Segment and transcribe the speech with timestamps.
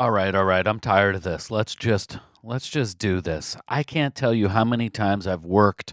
[0.00, 0.66] All right, all right.
[0.66, 1.50] I'm tired of this.
[1.50, 3.58] Let's just let's just do this.
[3.68, 5.92] I can't tell you how many times I've worked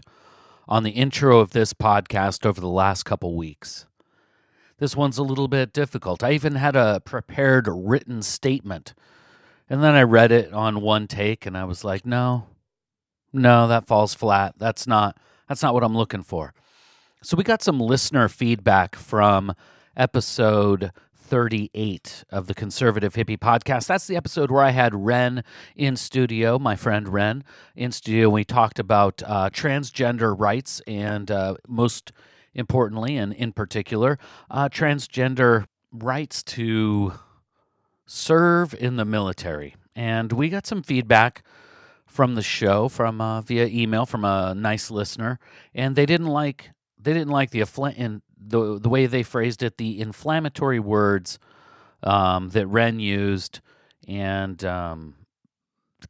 [0.66, 3.84] on the intro of this podcast over the last couple weeks.
[4.78, 6.24] This one's a little bit difficult.
[6.24, 8.94] I even had a prepared written statement.
[9.68, 12.46] And then I read it on one take and I was like, "No.
[13.30, 14.54] No, that falls flat.
[14.56, 15.18] That's not
[15.48, 16.54] that's not what I'm looking for."
[17.22, 19.52] So we got some listener feedback from
[19.98, 20.92] episode
[21.28, 23.86] 38 of the Conservative Hippie Podcast.
[23.86, 25.44] That's the episode where I had Ren
[25.76, 27.44] in studio, my friend Ren
[27.76, 28.30] in studio.
[28.30, 32.12] We talked about uh, transgender rights and, uh, most
[32.54, 34.18] importantly, and in particular,
[34.50, 37.12] uh, transgender rights to
[38.06, 39.76] serve in the military.
[39.94, 41.44] And we got some feedback
[42.06, 45.38] from the show from uh, via email from a nice listener,
[45.74, 47.60] and they didn't like they didn't like the
[47.96, 51.38] in the the way they phrased it, the inflammatory words
[52.02, 53.60] um, that Ren used,
[54.06, 55.14] and um,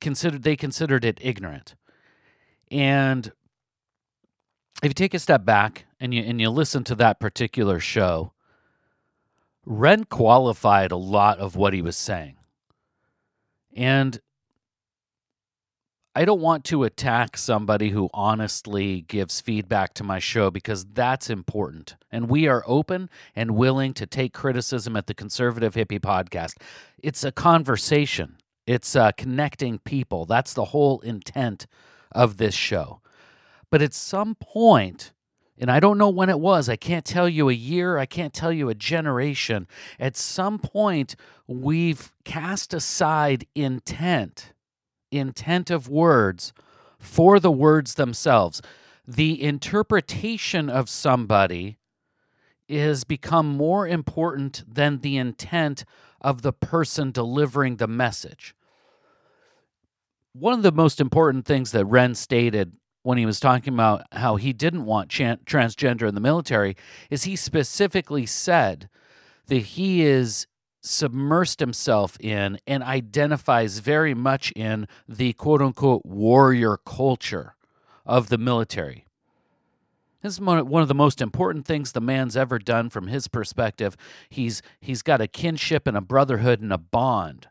[0.01, 1.75] considered they considered it ignorant.
[2.71, 3.33] And
[4.83, 8.33] if you take a step back and you and you listen to that particular show,
[9.65, 12.37] Ren qualified a lot of what he was saying.
[13.75, 14.21] And
[16.19, 21.31] I don't want to attack somebody who honestly gives feedback to my show because that's
[21.31, 21.95] important.
[22.11, 26.57] And we are open and willing to take criticism at the Conservative Hippie Podcast.
[27.01, 30.27] It's a conversation, it's uh, connecting people.
[30.27, 31.69] That's the whole intent
[32.11, 33.01] of this show.
[33.71, 35.13] But at some point,
[35.57, 38.35] and I don't know when it was, I can't tell you a year, I can't
[38.35, 39.69] tell you a generation.
[40.01, 41.15] At some point,
[41.47, 44.53] we've cast aside intent
[45.11, 46.53] intent of words
[46.99, 48.61] for the words themselves.
[49.07, 51.79] The interpretation of somebody
[52.69, 55.85] has become more important than the intent
[56.21, 58.55] of the person delivering the message.
[60.33, 64.37] One of the most important things that Ren stated when he was talking about how
[64.37, 66.77] he didn't want transgender in the military
[67.09, 68.91] is he specifically said
[69.47, 70.47] that he is
[70.83, 77.55] submersed himself in and identifies very much in the quote unquote warrior culture
[78.07, 79.05] of the military.
[80.23, 83.97] This is one of the most important things the man's ever done from his perspective.
[84.29, 87.49] He's, he's got a kinship and a brotherhood and a bond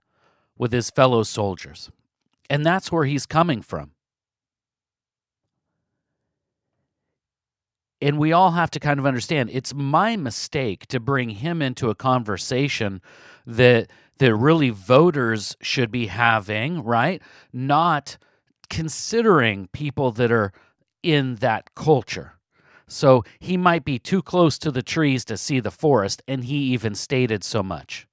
[0.58, 1.90] with his fellow soldiers.
[2.50, 3.92] And that's where he's coming from.
[8.02, 11.90] And we all have to kind of understand it's my mistake to bring him into
[11.90, 13.02] a conversation
[13.46, 17.22] that that really voters should be having, right?
[17.54, 18.18] Not
[18.70, 20.52] considering people that are
[21.04, 22.34] in that culture.
[22.88, 26.58] So he might be too close to the trees to see the forest, and he
[26.74, 28.08] even stated so much.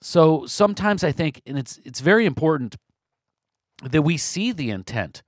[0.00, 2.76] So sometimes I think, and it's it's very important
[3.82, 5.22] that we see the intent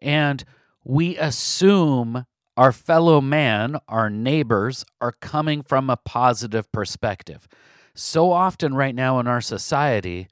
[0.00, 0.44] and
[0.84, 7.48] we assume our fellow man, our neighbors, are coming from a positive perspective.
[7.94, 10.28] So often, right now in our society,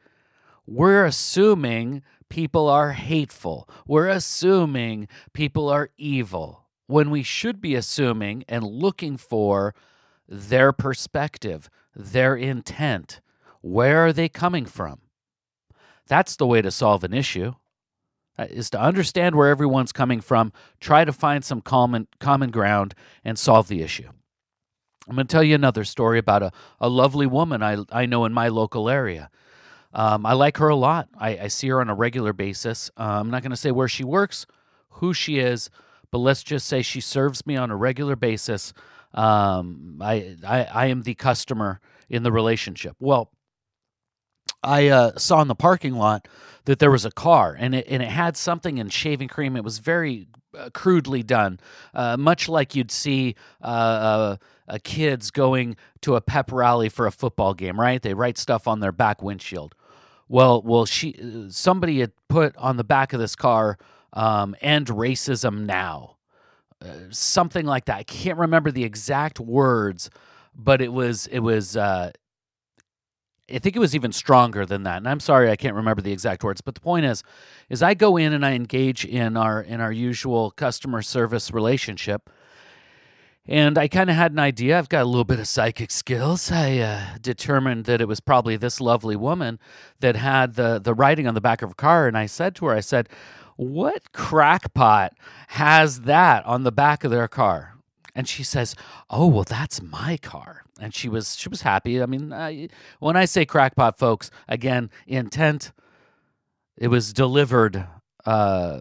[0.66, 3.68] we're assuming people are hateful.
[3.86, 9.74] We're assuming people are evil when we should be assuming and looking for
[10.28, 13.20] their perspective, their intent.
[13.60, 15.00] Where are they coming from?
[16.06, 17.54] That's the way to solve an issue.
[18.38, 22.94] Uh, is to understand where everyone's coming from, try to find some common common ground,
[23.22, 24.08] and solve the issue.
[25.08, 28.24] I'm going to tell you another story about a, a lovely woman I, I know
[28.24, 29.30] in my local area.
[29.92, 31.08] Um, I like her a lot.
[31.18, 32.90] I, I, see her on a regular basis.
[32.96, 34.46] Uh, I'm not going to say where she works,
[34.88, 35.68] who she is,
[36.10, 38.72] but let's just say she serves me on a regular basis.
[39.12, 42.96] Um, I, I, I am the customer in the relationship.
[43.00, 43.30] Well,
[44.62, 46.26] I uh, saw in the parking lot
[46.64, 49.56] that there was a car and it, and it had something in shaving cream.
[49.56, 51.58] It was very uh, crudely done,
[51.94, 54.36] uh, much like you'd see uh,
[54.68, 58.02] uh, kids going to a pep rally for a football game, right?
[58.02, 59.74] They write stuff on their back windshield.
[60.28, 61.14] Well, well, she
[61.50, 63.76] somebody had put on the back of this car,
[64.12, 66.16] um, "End racism now,"
[66.82, 67.98] uh, something like that.
[67.98, 70.08] I can't remember the exact words,
[70.54, 71.76] but it was it was
[73.52, 74.98] I think it was even stronger than that.
[74.98, 77.22] And I'm sorry I can't remember the exact words, but the point is
[77.68, 82.30] is I go in and I engage in our in our usual customer service relationship.
[83.46, 84.78] And I kind of had an idea.
[84.78, 86.52] I've got a little bit of psychic skills.
[86.52, 89.58] I uh, determined that it was probably this lovely woman
[89.98, 92.66] that had the the writing on the back of her car and I said to
[92.66, 93.08] her I said,
[93.56, 95.12] "What crackpot
[95.48, 97.71] has that on the back of their car?"
[98.14, 98.74] And she says,
[99.10, 102.02] "Oh, well, that's my car." And she was she was happy.
[102.02, 102.68] I mean, I,
[103.00, 105.72] when I say crackpot, folks, again, intent.
[106.76, 107.86] It was delivered.
[108.24, 108.80] Uh,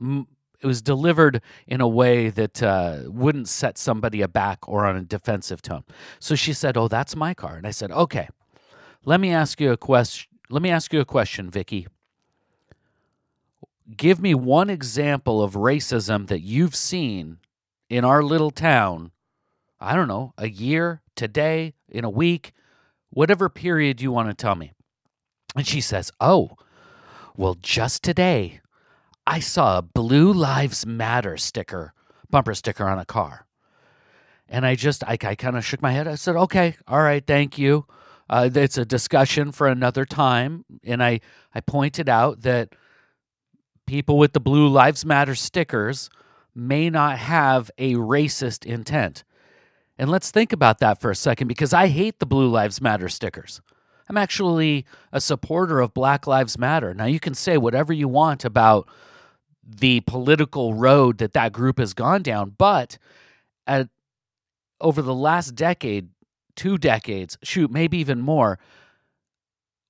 [0.00, 5.02] it was delivered in a way that uh, wouldn't set somebody aback or on a
[5.02, 5.84] defensive tone.
[6.18, 8.28] So she said, "Oh, that's my car," and I said, "Okay,
[9.04, 10.28] let me ask you a question.
[10.50, 11.86] Let me ask you a question, Vicky.
[13.96, 17.38] Give me one example of racism that you've seen
[17.90, 19.10] in our little town.
[19.78, 22.52] I don't know, a year, today, in a week,
[23.10, 24.72] whatever period you want to tell me."
[25.54, 26.56] And she says, "Oh,
[27.36, 28.60] well, just today."
[29.26, 31.92] I saw a Blue Lives Matter sticker,
[32.30, 33.46] bumper sticker on a car.
[34.48, 36.08] And I just, I, I kind of shook my head.
[36.08, 37.86] I said, okay, all right, thank you.
[38.28, 40.64] Uh, it's a discussion for another time.
[40.82, 41.20] And I,
[41.54, 42.74] I pointed out that
[43.86, 46.10] people with the Blue Lives Matter stickers
[46.60, 49.24] may not have a racist intent.
[49.98, 53.08] And let's think about that for a second because I hate the Blue Lives Matter
[53.08, 53.60] stickers.
[54.08, 56.92] I'm actually a supporter of Black Lives Matter.
[56.94, 58.88] Now, you can say whatever you want about
[59.62, 62.54] the political road that that group has gone down.
[62.58, 62.98] But
[63.66, 63.88] at,
[64.80, 66.08] over the last decade,
[66.56, 68.58] two decades, shoot, maybe even more,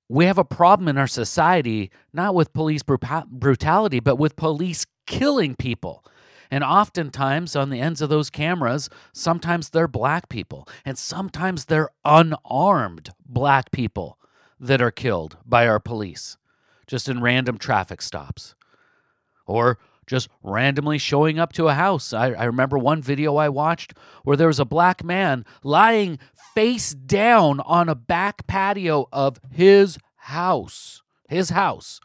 [0.08, 5.54] we have a problem in our society, not with police brutality, but with police killing
[5.54, 6.04] people.
[6.50, 11.90] And oftentimes, on the ends of those cameras, sometimes they're black people, and sometimes they're
[12.04, 14.18] unarmed black people
[14.58, 16.36] that are killed by our police
[16.86, 18.56] just in random traffic stops
[19.46, 22.12] or just randomly showing up to a house.
[22.12, 23.94] I, I, remember one video I watched
[24.24, 26.18] where there was a black man lying
[26.52, 32.00] face down on a back patio of his house, his house,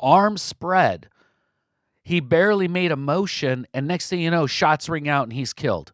[0.00, 1.08] arms spread.
[2.02, 5.52] He barely made a motion, and next thing you know, shots ring out and he's
[5.52, 5.92] killed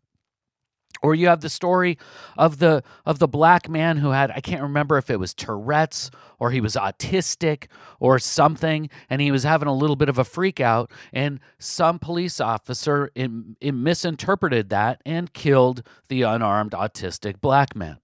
[1.02, 1.98] or you have the story
[2.36, 6.10] of the of the black man who had I can't remember if it was Tourette's
[6.38, 7.66] or he was autistic
[8.00, 11.98] or something and he was having a little bit of a freak out and some
[11.98, 17.98] police officer in, in misinterpreted that and killed the unarmed autistic black man.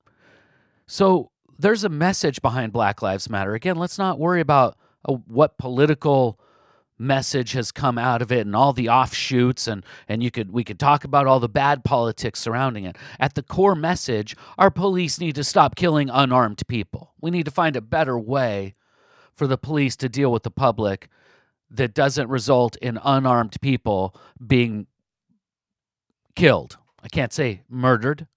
[0.87, 3.55] So there's a message behind Black Lives Matter.
[3.55, 4.77] Again, let's not worry about
[5.09, 6.39] uh, what political
[6.99, 10.63] message has come out of it and all the offshoots and and you could we
[10.63, 12.97] could talk about all the bad politics surrounding it.
[13.19, 17.13] At the core message our police need to stop killing unarmed people.
[17.21, 18.75] We need to find a better way
[19.35, 21.09] for the police to deal with the public
[21.71, 24.15] that doesn't result in unarmed people
[24.45, 24.87] being
[26.37, 26.79] killed.
[27.03, 28.29] I can't say murdered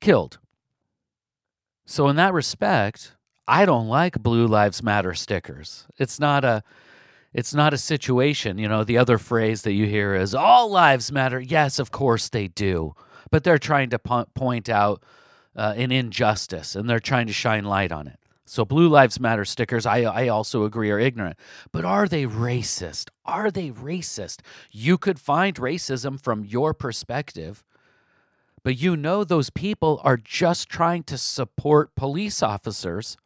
[0.00, 0.38] killed.
[1.86, 3.12] So in that respect
[3.46, 5.86] i don't like blue lives matter stickers.
[5.98, 6.62] It's not a
[7.34, 8.58] it's not a situation.
[8.58, 11.40] You know, the other phrase that you hear is all lives matter.
[11.40, 12.94] Yes, of course they do.
[13.30, 15.02] But they're trying to po- point out
[15.56, 18.18] uh, an injustice and they're trying to shine light on it.
[18.46, 21.38] So, Blue Lives Matter stickers, I, I also agree, are ignorant.
[21.72, 23.08] But are they racist?
[23.24, 24.40] Are they racist?
[24.70, 27.64] You could find racism from your perspective,
[28.62, 33.16] but you know those people are just trying to support police officers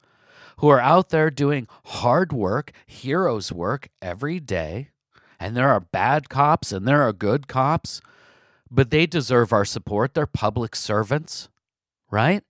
[0.58, 4.90] who are out there doing hard work, heroes work every day.
[5.40, 8.00] And there are bad cops and there are good cops,
[8.70, 10.14] but they deserve our support.
[10.14, 11.49] They're public servants,
[12.10, 12.43] right?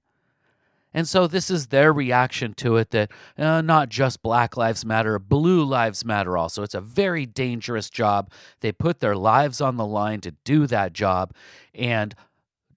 [0.94, 5.19] And so this is their reaction to it that uh, not just Black Lives Matter,
[5.19, 6.62] Blue Lives Matter also.
[6.62, 8.31] It's a very dangerous job.
[8.60, 11.34] They put their lives on the line to do that job.
[11.74, 12.15] And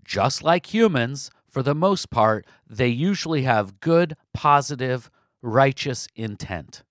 [0.03, 5.09] just like humans, for the most part, they usually have good, positive
[5.41, 6.83] righteous intent.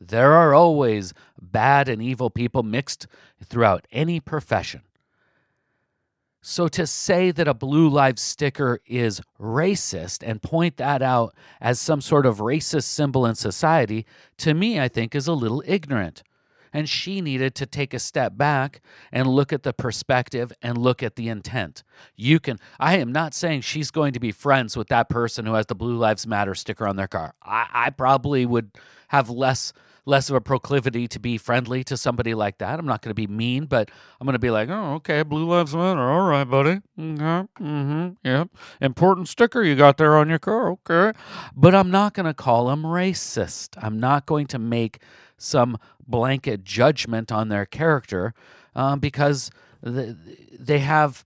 [0.00, 3.06] There are always bad and evil people mixed
[3.44, 4.82] throughout any profession.
[6.40, 11.80] So to say that a Blue Lives sticker is racist and point that out as
[11.80, 14.06] some sort of racist symbol in society,
[14.38, 16.22] to me, I think is a little ignorant
[16.72, 18.80] and she needed to take a step back
[19.12, 21.82] and look at the perspective and look at the intent.
[22.16, 25.54] You can, I am not saying she's going to be friends with that person who
[25.54, 27.34] has the Blue Lives Matter sticker on their car.
[27.42, 28.70] I, I probably would
[29.08, 29.72] have less
[30.08, 32.78] less of a proclivity to be friendly to somebody like that.
[32.78, 35.46] I'm not going to be mean, but I'm going to be like, oh, okay, Blue
[35.46, 36.00] Lives Matter.
[36.00, 36.80] All right, buddy.
[36.98, 37.64] Mm-hmm.
[37.64, 38.08] Mm-hmm.
[38.24, 38.48] Yep.
[38.80, 40.70] Important sticker you got there on your car.
[40.70, 41.12] Okay.
[41.54, 43.76] But I'm not going to call them racist.
[43.80, 45.02] I'm not going to make
[45.38, 48.34] some blanket judgment on their character
[48.74, 49.50] um, because
[49.82, 51.24] they have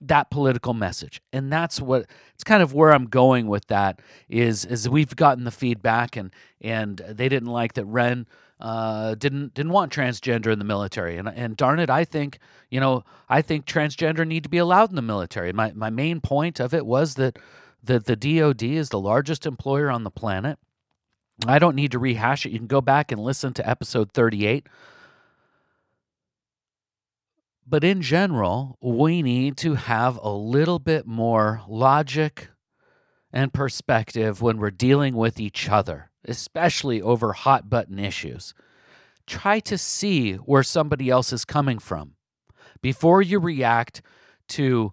[0.00, 1.20] that political message.
[1.32, 5.44] And that's what it's kind of where i'm going with that is is we've gotten
[5.44, 8.26] the feedback and and they didn't like that ren
[8.60, 11.16] uh, didn't didn't want transgender in the military.
[11.16, 12.38] And and darn it i think
[12.70, 15.52] you know i think transgender need to be allowed in the military.
[15.52, 17.38] My my main point of it was that
[17.82, 20.58] that the DoD is the largest employer on the planet
[21.46, 22.52] I don't need to rehash it.
[22.52, 24.66] You can go back and listen to episode 38
[27.66, 32.48] but in general, we need to have a little bit more logic
[33.32, 38.54] and perspective when we're dealing with each other, especially over hot button issues.
[39.26, 42.16] Try to see where somebody else is coming from
[42.82, 44.02] before you react
[44.48, 44.92] to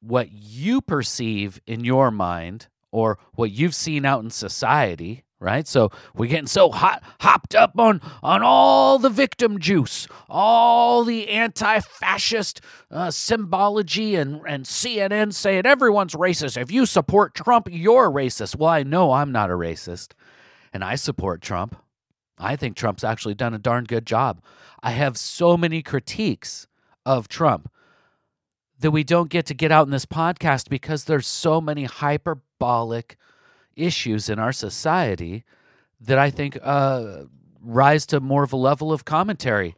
[0.00, 5.66] what you perceive in your mind or what you've seen out in society right?
[5.66, 11.28] So we're getting so hot, hopped up on on all the victim juice, all the
[11.28, 16.60] anti-fascist uh, symbology, and and CNN saying everyone's racist.
[16.60, 18.56] If you support Trump, you're racist.
[18.56, 20.12] Well, I know I'm not a racist,
[20.72, 21.76] and I support Trump.
[22.38, 24.42] I think Trump's actually done a darn good job.
[24.82, 26.68] I have so many critiques
[27.04, 27.70] of Trump
[28.78, 33.16] that we don't get to get out in this podcast because there's so many hyperbolic
[33.78, 35.44] issues in our society
[36.00, 37.24] that I think uh,
[37.60, 39.74] rise to more of a level of commentary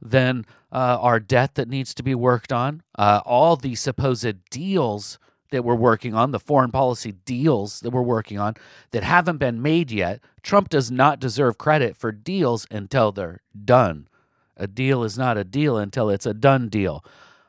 [0.00, 5.18] than uh, our debt that needs to be worked on, uh, all the supposed deals
[5.50, 8.54] that we're working on, the foreign policy deals that we're working on
[8.90, 10.20] that haven't been made yet.
[10.42, 14.08] Trump does not deserve credit for deals until they're done.
[14.56, 17.04] A deal is not a deal until it's a done deal.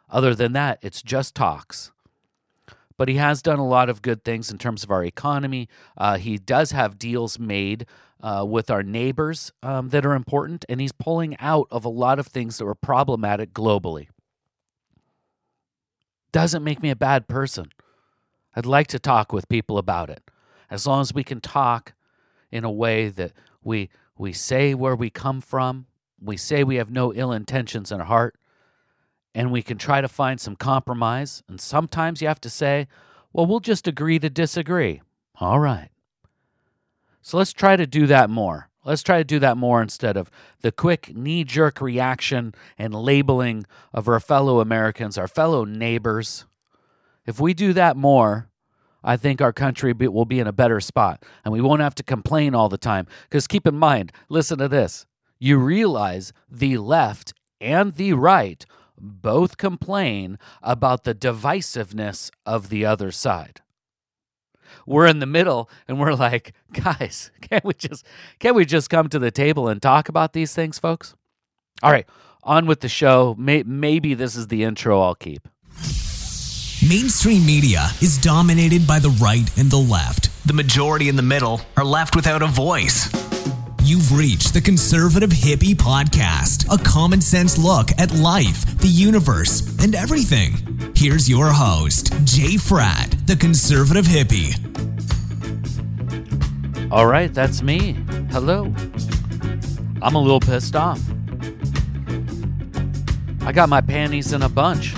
[0.09, 1.91] Other than that, it's just talks
[2.99, 5.69] but he has done a lot of good things in terms of our economy.
[5.97, 7.85] Uh, he does have deals made
[8.19, 12.19] uh, with our neighbors um, that are important, and he's pulling out of a lot
[12.19, 14.07] of things that were problematic globally.
[16.33, 17.71] Doesn't make me a bad person.
[18.53, 20.21] I'd like to talk with people about it.
[20.69, 21.93] As long as we can talk
[22.51, 23.31] in a way that
[23.63, 25.85] we we say where we come from,
[26.21, 28.35] we say we have no ill intentions in our heart,
[29.33, 31.43] and we can try to find some compromise.
[31.47, 32.87] And sometimes you have to say,
[33.31, 35.01] well, we'll just agree to disagree.
[35.39, 35.89] All right.
[37.21, 38.69] So let's try to do that more.
[38.85, 40.31] Let's try to do that more instead of
[40.61, 46.45] the quick knee jerk reaction and labeling of our fellow Americans, our fellow neighbors.
[47.25, 48.49] If we do that more,
[49.03, 52.03] I think our country will be in a better spot and we won't have to
[52.03, 53.05] complain all the time.
[53.29, 55.05] Because keep in mind, listen to this
[55.39, 58.65] you realize the left and the right
[59.01, 63.61] both complain about the divisiveness of the other side.
[64.85, 68.05] We're in the middle and we're like, guys, can't we just
[68.39, 71.15] can't we just come to the table and talk about these things, folks?
[71.81, 72.07] All right,
[72.43, 73.35] on with the show.
[73.37, 75.47] May, maybe this is the intro I'll keep.
[76.87, 80.29] Mainstream media is dominated by the right and the left.
[80.47, 83.28] The majority in the middle are left without a voice.
[83.89, 89.95] You've reached the Conservative Hippie Podcast, a common sense look at life, the universe, and
[89.95, 90.91] everything.
[90.95, 94.53] Here's your host, Jay Frat, the Conservative Hippie.
[96.91, 97.97] All right, that's me.
[98.29, 98.71] Hello.
[100.03, 101.01] I'm a little pissed off.
[103.41, 104.93] I got my panties in a bunch.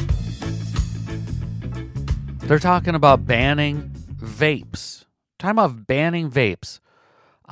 [2.39, 5.05] They're talking about banning vapes.
[5.39, 6.80] Time of banning vapes.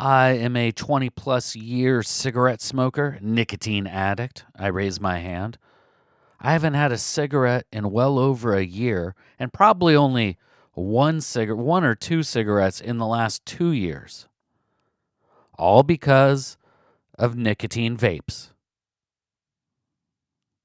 [0.01, 4.45] I am a 20 plus year cigarette smoker, nicotine addict.
[4.55, 5.57] I raise my hand.
[6.39, 10.37] I haven't had a cigarette in well over a year, and probably only
[10.71, 14.29] one cigarette, one or two cigarettes in the last two years.
[15.55, 16.55] All because
[17.17, 18.48] of nicotine vapes.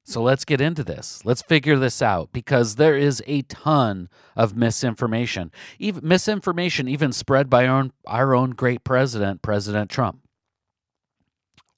[0.07, 1.23] So let's get into this.
[1.25, 5.51] Let's figure this out because there is a ton of misinformation.
[5.79, 10.21] Even misinformation even spread by our own, our own great president, President Trump.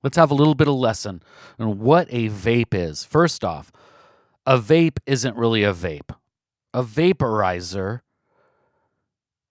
[0.03, 1.23] Let's have a little bit of lesson
[1.59, 3.05] on what a vape is.
[3.05, 3.71] First off,
[4.45, 6.15] a vape isn't really a vape.
[6.75, 8.01] A vaporizer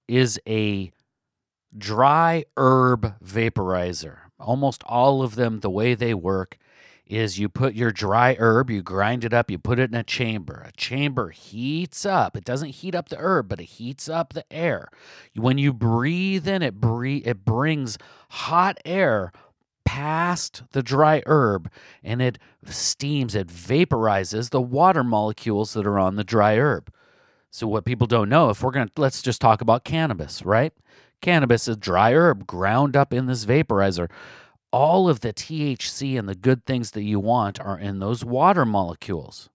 [0.07, 0.91] is a
[1.77, 4.17] dry herb vaporizer.
[4.37, 6.57] Almost all of them, the way they work
[7.07, 10.03] is you put your dry herb, you grind it up, you put it in a
[10.03, 10.63] chamber.
[10.67, 12.35] A chamber heats up.
[12.35, 14.89] It doesn't heat up the herb, but it heats up the air.
[15.35, 17.97] When you breathe in, it it brings
[18.29, 19.31] hot air
[19.85, 21.71] past the dry herb
[22.03, 26.91] and it steams, it vaporizes the water molecules that are on the dry herb.
[27.51, 30.73] So what people don't know, if we're going to let's just talk about cannabis, right?
[31.21, 34.09] Cannabis is dry herb ground up in this vaporizer
[34.75, 38.65] all of the THC and the good things that you want are in those water
[38.65, 39.49] molecules.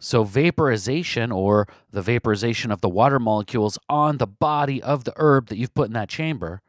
[0.00, 5.46] So, vaporization or the vaporization of the water molecules on the body of the herb
[5.46, 6.60] that you've put in that chamber.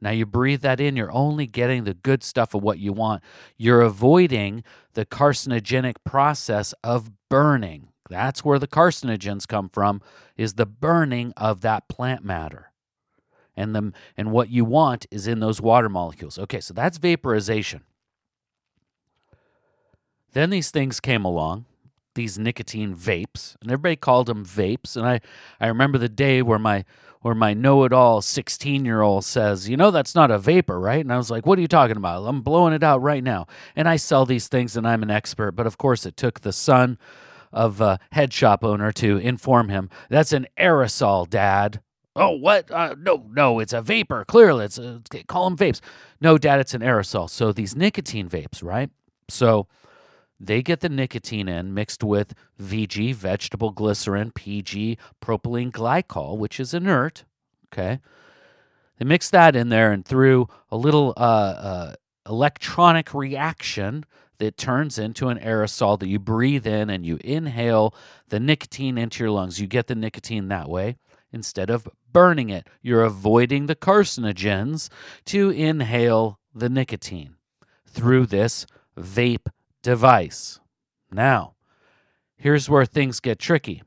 [0.00, 3.24] Now, you breathe that in, you're only getting the good stuff of what you want.
[3.56, 7.88] You're avoiding the carcinogenic process of burning.
[8.08, 10.00] That's where the carcinogens come from,
[10.36, 12.70] is the burning of that plant matter.
[13.56, 16.38] And, the, and what you want is in those water molecules.
[16.38, 17.82] Okay, so that's vaporization.
[20.32, 21.66] Then these things came along
[22.14, 24.96] these nicotine vapes, and everybody called them vapes.
[24.96, 25.20] And I,
[25.60, 26.84] I remember the day where my
[27.20, 31.30] where my know-it-all 16-year-old says, "You know that's not a vapor, right?" And I was
[31.30, 32.24] like, "What are you talking about?
[32.24, 35.52] I'm blowing it out right now." And I sell these things, and I'm an expert.
[35.52, 36.98] But of course, it took the son
[37.52, 41.80] of a head shop owner to inform him that's an aerosol, Dad.
[42.16, 42.70] Oh, what?
[42.70, 44.24] Uh, no, no, it's a vapor.
[44.24, 45.80] Clearly, it's a, call them vapes.
[46.20, 47.28] No, Dad, it's an aerosol.
[47.28, 48.90] So these nicotine vapes, right?
[49.28, 49.66] So
[50.38, 56.72] they get the nicotine in mixed with VG, vegetable glycerin, PG, propylene glycol, which is
[56.72, 57.24] inert.
[57.72, 58.00] Okay.
[58.98, 61.94] They mix that in there and through a little uh, uh,
[62.28, 64.04] electronic reaction
[64.38, 67.94] that turns into an aerosol that you breathe in and you inhale
[68.28, 69.60] the nicotine into your lungs.
[69.60, 70.96] You get the nicotine that way
[71.34, 72.68] instead of burning it.
[72.80, 74.88] You're avoiding the carcinogens
[75.26, 77.34] to inhale the nicotine
[77.86, 79.48] through this vape
[79.82, 80.60] device.
[81.10, 81.54] Now,
[82.36, 83.82] here's where things get tricky.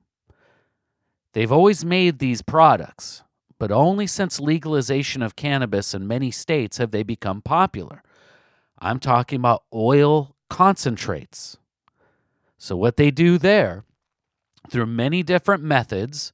[1.33, 3.23] They've always made these products,
[3.57, 8.03] but only since legalization of cannabis in many states have they become popular.
[8.77, 11.57] I'm talking about oil concentrates.
[12.57, 13.83] So, what they do there,
[14.69, 16.33] through many different methods,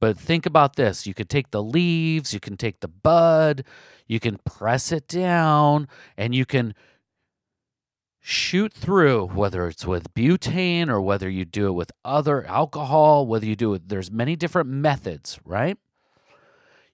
[0.00, 1.06] but think about this.
[1.06, 3.64] You could take the leaves, you can take the bud,
[4.06, 6.74] you can press it down, and you can
[8.18, 13.46] shoot through whether it's with butane or whether you do it with other alcohol whether
[13.46, 15.78] you do it there's many different methods right?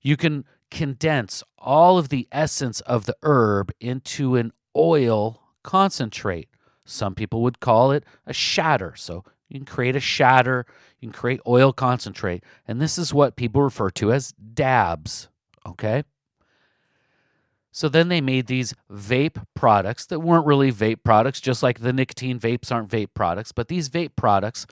[0.01, 6.49] You can condense all of the essence of the herb into an oil concentrate.
[6.85, 8.95] Some people would call it a shatter.
[8.97, 10.67] So you can create a shatter
[11.01, 15.29] you can create oil concentrate and this is what people refer to as dabs
[15.67, 16.05] okay?
[17.73, 21.93] So then they made these vape products that weren't really vape products, just like the
[21.93, 24.67] nicotine vapes aren't vape products, but these vape products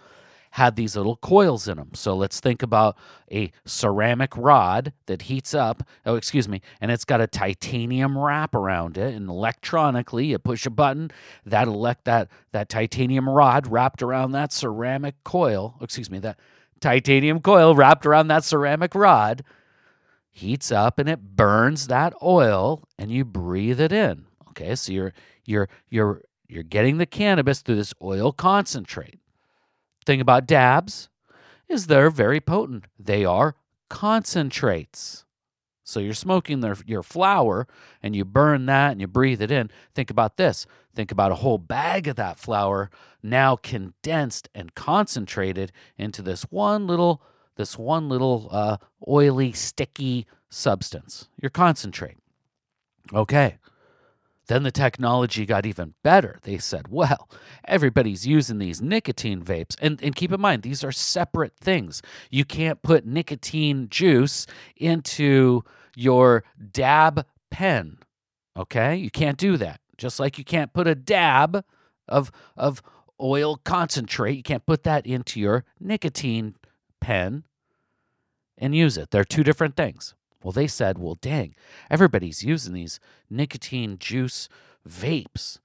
[0.55, 1.91] had these little coils in them.
[1.95, 2.97] So let's think about
[3.33, 5.83] a ceramic rod that heats up.
[6.07, 6.61] Oh, excuse me.
[6.81, 9.15] And it's got a titanium wrap around it.
[9.15, 11.11] And electronically, you push a button,
[11.45, 15.75] that elect that that titanium rod wrapped around that ceramic coil.
[15.81, 16.39] Oh, excuse me, that
[16.79, 19.43] titanium coil wrapped around that ceramic rod
[20.31, 24.27] heats up and it burns that oil and you breathe it in.
[24.51, 25.15] Okay, so you're
[25.45, 29.19] you're you're you're getting the cannabis through this oil concentrate.
[30.07, 31.09] Thing about dabs
[31.69, 32.85] is they're very potent.
[32.99, 33.57] They are
[33.89, 35.25] concentrates.
[35.85, 37.67] So you're smoking their, your flower
[38.03, 39.71] and you burn that and you breathe it in.
[39.95, 40.67] Think about this.
[40.95, 42.91] Think about a whole bag of that flower
[43.23, 47.23] now condensed and concentrated into this one little
[47.57, 52.17] this one little uh, oily, sticky substance, your concentrate.
[53.13, 53.59] Okay.
[54.47, 56.39] Then the technology got even better.
[56.43, 57.31] They said, well,
[57.67, 59.77] everybody's using these nicotine vapes.
[59.81, 62.03] And, and keep in mind, these are separate things.
[62.31, 65.63] You can't put nicotine juice into
[65.97, 67.99] your dab pen.
[68.57, 68.97] Okay?
[68.97, 69.81] You can't do that.
[69.97, 71.65] Just like you can't put a dab
[72.09, 72.83] of, of
[73.21, 76.57] oil concentrate, you can't put that into your nicotine
[77.01, 77.45] pen
[78.59, 79.11] and use it.
[79.11, 80.15] They're two different things.
[80.45, 81.55] Well, they said, well, dang,
[81.91, 84.49] everybody's using these nicotine juice
[84.87, 85.59] vapes.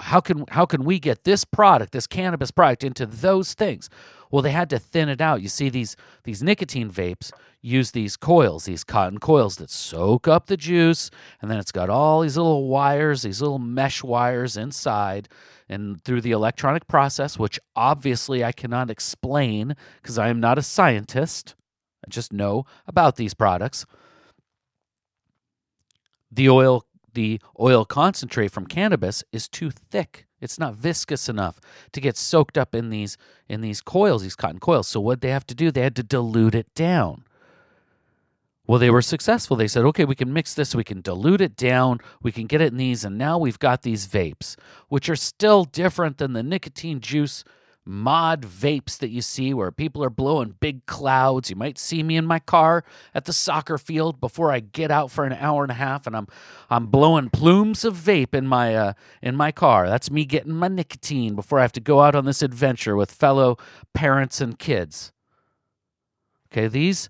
[0.00, 3.88] How can how can we get this product, this cannabis product, into those things?
[4.30, 5.42] Well, they had to thin it out.
[5.42, 10.46] You see, these these nicotine vapes use these coils, these cotton coils that soak up
[10.46, 15.28] the juice, and then it's got all these little wires, these little mesh wires inside,
[15.68, 20.62] and through the electronic process, which obviously I cannot explain because I am not a
[20.62, 21.54] scientist.
[22.06, 23.84] I just know about these products.
[26.30, 26.84] The oil
[27.14, 30.26] the oil concentrate from cannabis is too thick.
[30.40, 31.58] It's not viscous enough
[31.92, 33.16] to get soaked up in these
[33.48, 34.86] in these coils, these cotton coils.
[34.86, 37.24] So what they have to do, they had to dilute it down.
[38.66, 39.56] Well, they were successful.
[39.56, 42.60] They said, okay, we can mix this, we can dilute it down, we can get
[42.60, 44.56] it in these, and now we've got these vapes,
[44.88, 47.44] which are still different than the nicotine juice
[47.86, 51.48] mod vapes that you see where people are blowing big clouds.
[51.48, 55.10] You might see me in my car at the soccer field before I get out
[55.10, 56.26] for an hour and a half and I'm
[56.68, 59.88] I'm blowing plumes of vape in my uh, in my car.
[59.88, 63.12] That's me getting my nicotine before I have to go out on this adventure with
[63.12, 63.56] fellow
[63.94, 65.12] parents and kids.
[66.52, 67.08] Okay, these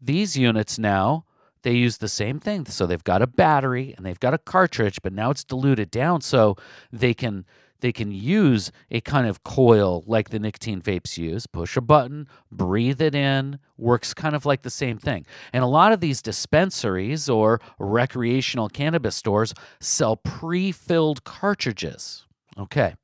[0.00, 1.24] these units now
[1.62, 2.66] they use the same thing.
[2.66, 6.20] So they've got a battery and they've got a cartridge, but now it's diluted down
[6.20, 6.56] so
[6.92, 7.44] they can
[7.82, 12.28] they can use a kind of coil like the nicotine vapes use, push a button,
[12.50, 15.26] breathe it in, works kind of like the same thing.
[15.52, 22.24] And a lot of these dispensaries or recreational cannabis stores sell pre-filled cartridges.
[22.56, 22.94] Okay.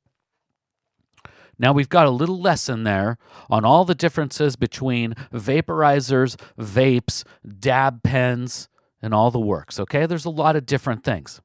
[1.59, 3.19] Now we've got a little lesson there
[3.51, 7.25] on all the differences between vaporizers, vapes,
[7.59, 8.69] dab pens,
[9.03, 9.81] and all the works.
[9.81, 11.41] Okay, there's a lot of different things.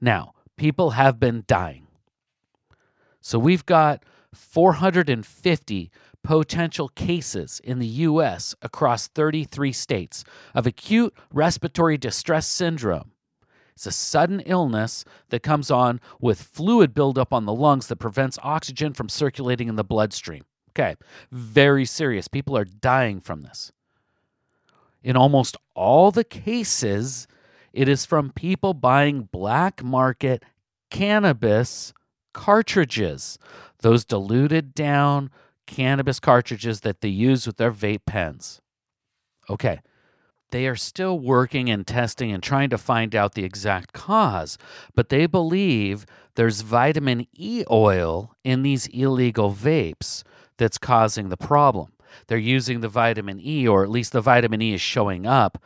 [0.00, 1.81] Now, people have been dying.
[3.22, 4.04] So we've got
[4.34, 5.90] 450
[6.22, 13.12] potential cases in the US across 33 states of acute respiratory distress syndrome
[13.74, 18.38] it's a sudden illness that comes on with fluid buildup on the lungs that prevents
[18.42, 20.44] oxygen from circulating in the bloodstream.
[20.70, 20.94] Okay,
[21.30, 22.28] very serious.
[22.28, 23.72] People are dying from this.
[25.02, 27.26] In almost all the cases,
[27.72, 30.44] it is from people buying black market
[30.90, 31.92] cannabis
[32.32, 33.38] cartridges,
[33.80, 35.30] those diluted down
[35.66, 38.60] cannabis cartridges that they use with their vape pens.
[39.48, 39.80] Okay,
[40.50, 44.58] they are still working and testing and trying to find out the exact cause,
[44.94, 50.22] but they believe there's vitamin E oil in these illegal vapes
[50.58, 51.92] that's causing the problem.
[52.26, 55.58] They're using the vitamin E, or at least the vitamin E is showing up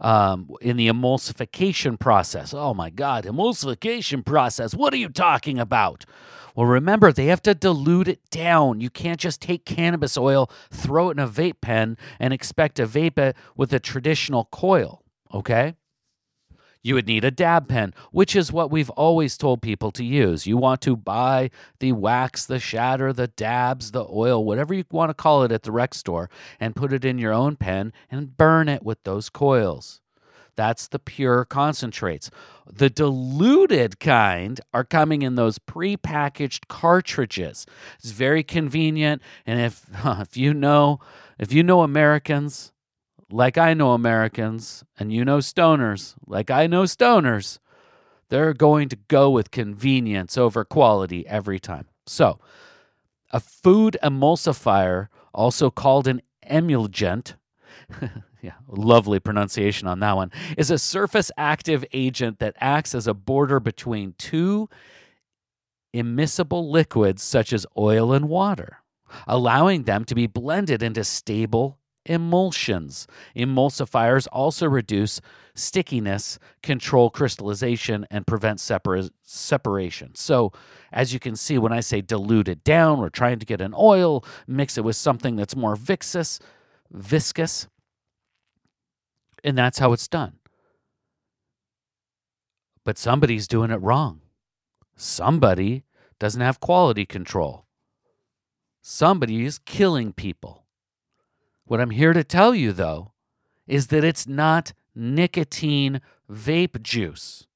[0.00, 2.54] um, in the emulsification process.
[2.54, 4.74] Oh my God, emulsification process.
[4.74, 6.04] What are you talking about?
[6.54, 8.80] Well, remember, they have to dilute it down.
[8.80, 12.86] You can't just take cannabis oil, throw it in a vape pen, and expect to
[12.86, 15.74] vape it with a traditional coil, okay?
[16.88, 20.46] You would need a dab pen, which is what we've always told people to use.
[20.46, 25.10] You want to buy the wax, the shatter, the dabs, the oil, whatever you want
[25.10, 28.38] to call it at the rec store, and put it in your own pen and
[28.38, 30.00] burn it with those coils.
[30.56, 32.30] That's the pure concentrates.
[32.66, 37.66] The diluted kind are coming in those pre-packaged cartridges.
[37.98, 41.00] It's very convenient, and if if you know
[41.38, 42.72] if you know Americans
[43.30, 47.58] like I know Americans, and you know stoners like I know stoners,
[48.28, 51.86] they're going to go with convenience over quality every time.
[52.06, 52.38] So,
[53.30, 57.36] a food emulsifier, also called an emulgent,
[58.42, 63.14] yeah, lovely pronunciation on that one, is a surface active agent that acts as a
[63.14, 64.68] border between two
[65.94, 68.78] immiscible liquids such as oil and water,
[69.26, 71.78] allowing them to be blended into stable
[72.08, 73.06] emulsions.
[73.36, 75.20] Emulsifiers also reduce
[75.54, 80.14] stickiness, control crystallization, and prevent separa- separation.
[80.14, 80.52] So,
[80.92, 83.74] as you can see, when I say dilute it down, we're trying to get an
[83.76, 86.40] oil, mix it with something that's more viscous,
[86.90, 87.68] viscous,
[89.44, 90.38] and that's how it's done.
[92.84, 94.22] But somebody's doing it wrong.
[94.96, 95.84] Somebody
[96.18, 97.66] doesn't have quality control.
[98.80, 100.64] Somebody is killing people.
[101.68, 103.12] What I'm here to tell you, though,
[103.66, 106.00] is that it's not nicotine
[106.30, 107.46] vape juice.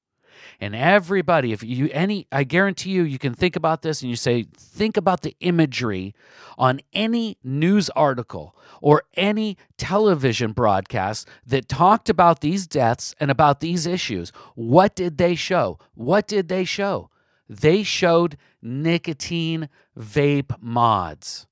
[0.61, 4.17] And everybody, if you any, I guarantee you, you can think about this and you
[4.17, 6.15] say, think about the imagery
[6.59, 13.61] on any news article or any television broadcast that talked about these deaths and about
[13.61, 14.31] these issues.
[14.55, 15.79] What did they show?
[15.95, 17.09] What did they show?
[17.49, 21.47] They showed nicotine vape mods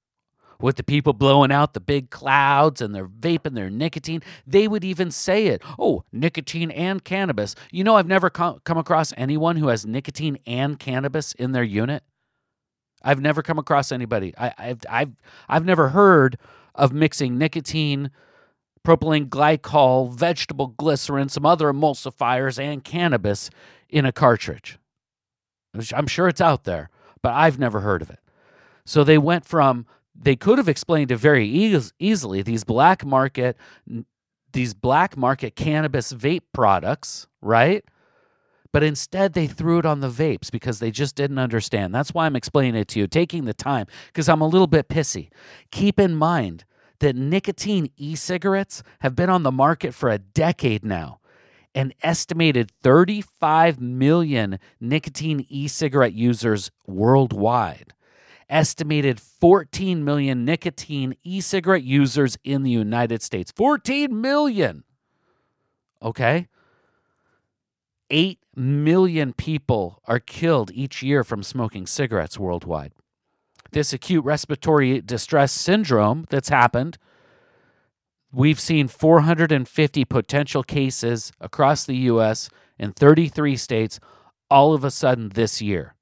[0.61, 4.23] with the people blowing out the big clouds and they're vaping their nicotine.
[4.47, 5.63] They would even say it.
[5.79, 7.55] Oh, nicotine and cannabis.
[7.71, 12.03] You know, I've never come across anyone who has nicotine and cannabis in their unit.
[13.03, 14.35] I've never come across anybody.
[14.37, 15.13] I, have I've,
[15.49, 16.37] I've never heard
[16.75, 18.11] of mixing nicotine,
[18.87, 23.51] propylene glycol, vegetable glycerin, some other emulsifiers, and cannabis
[23.89, 24.79] in a cartridge.
[25.95, 26.91] I'm sure it's out there,
[27.23, 28.19] but I've never heard of it.
[28.85, 29.87] So they went from
[30.21, 32.43] they could have explained it very e- easily.
[32.43, 33.57] These black market,
[34.53, 37.85] these black market cannabis vape products, right?
[38.73, 41.95] But instead, they threw it on the vapes because they just didn't understand.
[41.95, 44.89] That's why I'm explaining it to you, taking the time, because I'm a little bit
[44.89, 45.31] pissy.
[45.73, 46.65] Keep in mind
[47.01, 51.19] that nicotine e cigarettes have been on the market for a decade now.
[51.75, 57.95] An estimated 35 million nicotine e cigarette users worldwide
[58.51, 63.53] estimated 14 million nicotine e cigarette users in the United States.
[63.57, 64.85] 14 million.
[66.03, 66.49] Okay?
[68.11, 72.93] 8 million people are killed each year from smoking cigarettes worldwide.
[73.71, 76.99] This acute respiratory distress syndrome that's happened,
[78.33, 82.51] we've seen 450 potential cases across the U.S.
[82.79, 84.01] in 33 states
[84.51, 85.95] all of a sudden this year.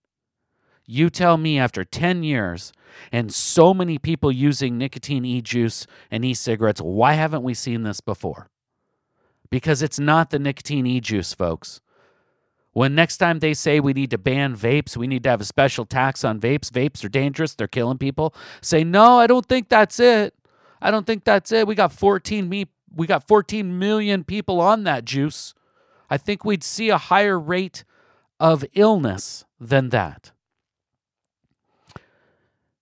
[0.90, 2.72] You tell me after 10 years
[3.12, 7.82] and so many people using nicotine e juice and e cigarettes, why haven't we seen
[7.82, 8.48] this before?
[9.50, 11.82] Because it's not the nicotine e juice, folks.
[12.72, 15.44] When next time they say we need to ban vapes, we need to have a
[15.44, 19.68] special tax on vapes, vapes are dangerous, they're killing people, say, no, I don't think
[19.68, 20.34] that's it.
[20.80, 21.66] I don't think that's it.
[21.66, 25.52] We got 14 me we got 14 million people on that juice.
[26.08, 27.84] I think we'd see a higher rate
[28.40, 30.32] of illness than that.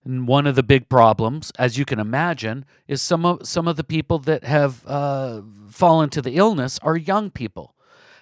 [0.07, 3.75] And one of the big problems, as you can imagine, is some of some of
[3.75, 7.75] the people that have uh, fallen to the illness are young people,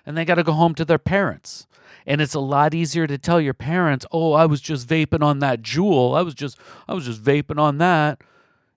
[0.04, 1.68] and they got to go home to their parents.
[2.08, 5.38] And it's a lot easier to tell your parents, "Oh, I was just vaping on
[5.40, 6.18] that Juul.
[6.18, 8.20] I was just I was just vaping on that,"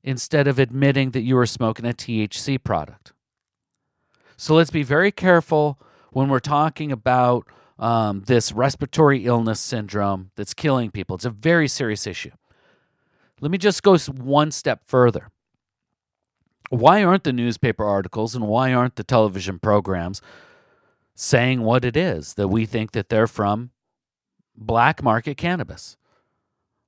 [0.05, 3.15] instead of admitting that you were smoking a THC product.
[4.37, 10.53] So let's be very careful when we're talking about um, this respiratory illness syndrome that's
[10.53, 11.17] killing people.
[11.17, 12.33] It's a very serious issue.
[13.41, 15.31] Let me just go one step further.
[16.71, 20.21] Why aren't the newspaper articles and why aren't the television programs
[21.15, 23.71] saying what it is that we think that they're from
[24.57, 25.97] black market cannabis?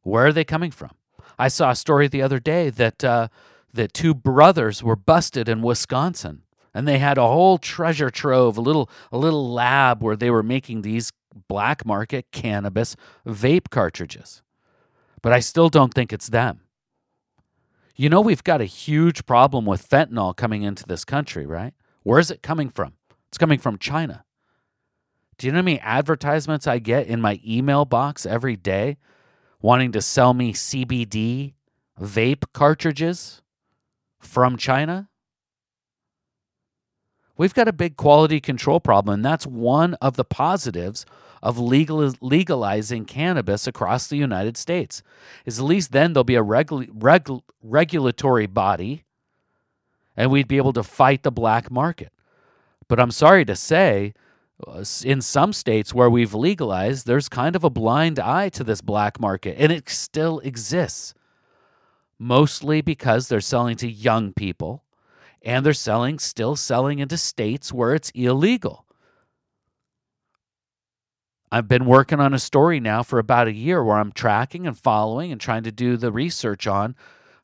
[0.02, 0.90] Where are they coming from?
[1.38, 3.28] I saw a story the other day that uh,
[3.72, 6.42] that two brothers were busted in Wisconsin,
[6.74, 10.42] and they had a whole treasure trove, a little a little lab where they were
[10.42, 11.12] making these
[11.48, 14.42] black market cannabis vape cartridges
[15.22, 16.60] but I still don't think it's them.
[17.96, 21.74] You know, we've got a huge problem with fentanyl coming into this country, right?
[22.02, 22.94] Where is it coming from?
[23.28, 24.24] It's coming from China.
[25.36, 28.96] Do you know how many advertisements I get in my email box every day
[29.60, 31.54] wanting to sell me CBD
[32.00, 33.42] vape cartridges
[34.18, 35.08] from China?
[37.36, 41.06] We've got a big quality control problem, and that's one of the positives
[41.42, 45.02] of legal, legalizing cannabis across the United States.
[45.46, 49.04] Is at least then there'll be a regu- regu- regulatory body
[50.16, 52.12] and we'd be able to fight the black market.
[52.88, 54.12] But I'm sorry to say,
[55.04, 59.18] in some states where we've legalized, there's kind of a blind eye to this black
[59.18, 61.14] market, and it still exists.
[62.18, 64.84] Mostly because they're selling to young people
[65.42, 68.84] and they're selling, still selling into states where it's illegal.
[71.52, 74.78] I've been working on a story now for about a year where I'm tracking and
[74.78, 76.94] following and trying to do the research on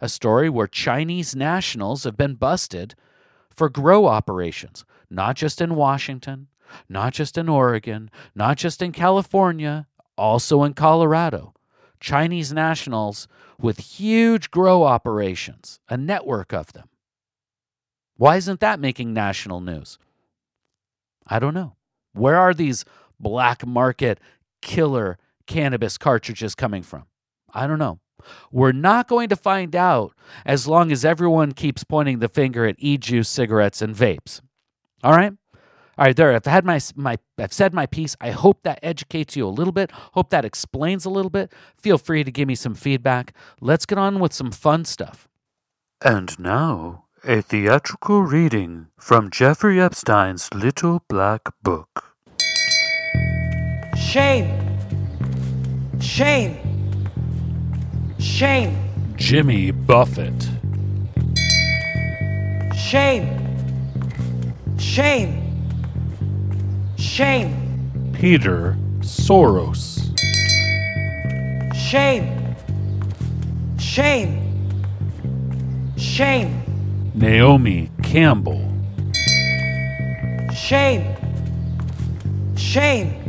[0.01, 2.95] a story where Chinese nationals have been busted
[3.51, 6.47] for grow operations, not just in Washington,
[6.89, 11.55] not just in Oregon, not just in California, also in Colorado.
[11.99, 13.27] Chinese nationals
[13.59, 16.89] with huge grow operations, a network of them.
[18.17, 19.99] Why isn't that making national news?
[21.27, 21.75] I don't know.
[22.13, 22.85] Where are these
[23.21, 24.21] black market
[24.63, 27.05] killer cannabis cartridges coming from?
[27.53, 28.01] I don't know.
[28.51, 32.77] We're not going to find out as long as everyone keeps pointing the finger at
[32.79, 34.41] e-juice cigarettes and vapes.
[35.03, 35.33] All right?
[35.99, 36.35] All right, there.
[36.35, 38.17] I've had my my I've said my piece.
[38.21, 39.91] I hope that educates you a little bit.
[40.13, 41.51] Hope that explains a little bit.
[41.79, 43.35] Feel free to give me some feedback.
[43.63, 45.27] Let's get on with some fun stuff.
[46.03, 52.16] And now, a theatrical reading from Jeffrey Epstein's Little Black Book.
[54.17, 54.49] Shame.
[56.01, 56.57] Shame.
[58.19, 58.75] Shame.
[59.17, 60.49] Jimmy Buffett.
[62.75, 63.29] Shame.
[64.79, 65.43] Shame.
[66.97, 68.11] Shame.
[68.15, 70.01] Peter Soros.
[71.75, 72.57] Shame.
[73.79, 74.33] Shame.
[75.99, 76.63] Shame.
[77.15, 78.67] Naomi Campbell.
[80.55, 81.05] Shame.
[82.57, 83.27] Shame.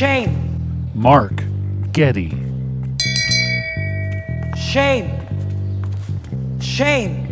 [0.00, 0.90] Shame.
[0.94, 1.44] Mark
[1.92, 2.30] Getty.
[4.56, 5.10] Shame.
[6.58, 7.26] Shame.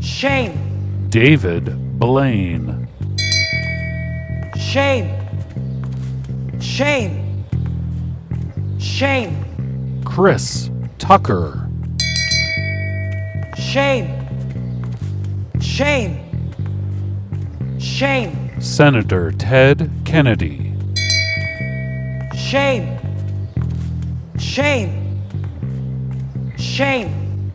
[0.00, 1.06] Shame.
[1.10, 2.88] David Blaine.
[4.56, 5.14] Shame.
[6.60, 7.44] Shame.
[8.80, 10.02] Shame.
[10.04, 11.70] Chris Tucker.
[13.56, 14.10] Shame.
[15.60, 16.18] Shame.
[17.78, 18.60] Shame.
[18.60, 20.71] Senator Ted Kennedy.
[22.52, 22.98] Shame.
[24.38, 25.22] Shame.
[26.58, 27.50] Shame.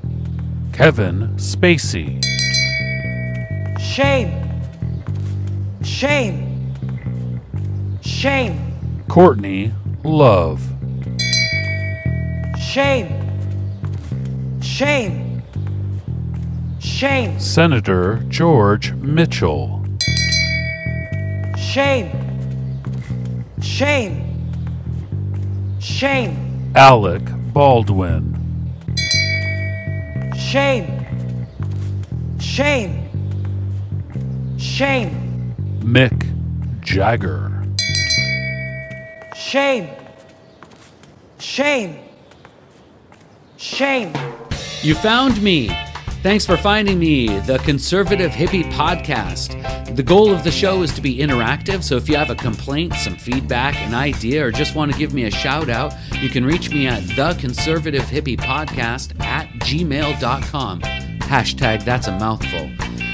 [0.73, 2.19] Kevin Spacey.
[3.79, 4.31] Shame.
[5.83, 6.73] Shame.
[8.01, 9.03] Shame.
[9.07, 9.71] Courtney
[10.03, 10.67] Love.
[12.59, 13.13] Shame.
[14.63, 15.43] Shame.
[16.79, 17.39] Shame.
[17.39, 19.85] Senator George Mitchell.
[21.55, 22.09] Shame.
[23.61, 24.26] Shame.
[25.97, 26.73] Shame.
[26.75, 28.23] Alec Baldwin.
[30.37, 31.03] Shame.
[32.39, 33.09] Shame.
[34.59, 35.55] Shame.
[35.79, 36.21] Mick
[36.81, 37.51] Jagger.
[39.35, 39.89] Shame.
[41.39, 41.97] Shame.
[43.57, 44.13] Shame.
[44.83, 45.71] You found me.
[46.27, 49.95] Thanks for finding me, the Conservative Hippie Podcast.
[49.95, 52.95] The goal of the show is to be interactive, so if you have a complaint,
[52.95, 56.43] some feedback, an idea, or just want to give me a shout out, you can
[56.43, 60.81] reach me at the Conservative Hippie Podcast at gmail.com.
[60.81, 62.69] Hashtag that's a mouthful.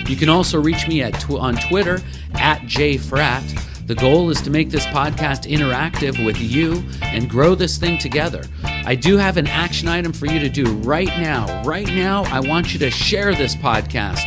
[0.10, 2.02] You can also reach me at tw- on Twitter
[2.34, 3.86] at jfrat.
[3.86, 8.44] The goal is to make this podcast interactive with you and grow this thing together.
[8.86, 11.64] I do have an action item for you to do right now.
[11.64, 14.22] Right now, I want you to share this podcast.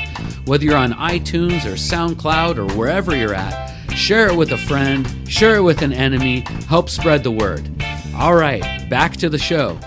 [0.46, 5.06] Whether you're on iTunes or SoundCloud or wherever you're at, share it with a friend,
[5.28, 7.68] share it with an enemy, help spread the word.
[8.16, 9.78] All right, back to the show.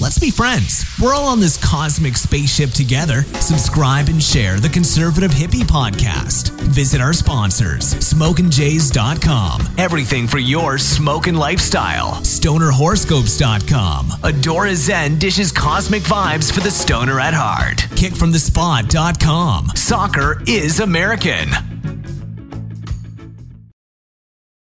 [0.00, 0.86] Let's be friends.
[0.98, 3.22] We're all on this cosmic spaceship together.
[3.40, 6.50] Subscribe and share the Conservative Hippie Podcast.
[6.70, 9.60] Visit our sponsors, smokinjays.com.
[9.76, 12.12] Everything for your smoking lifestyle.
[12.22, 14.06] Stonerhoroscopes.com.
[14.22, 17.78] Adora Zen dishes cosmic vibes for the stoner at heart.
[17.90, 19.68] Kickfromthespot.com.
[19.76, 21.79] Soccer is American.